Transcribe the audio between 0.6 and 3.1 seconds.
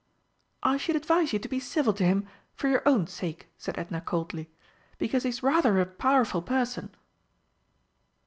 "I should advise you to be civil to him for your own